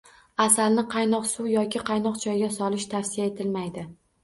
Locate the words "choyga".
2.25-2.51